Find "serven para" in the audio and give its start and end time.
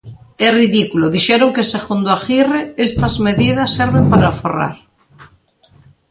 3.77-4.25